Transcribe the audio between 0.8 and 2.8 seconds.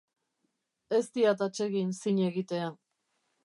Ez diat atsegin zin egitea.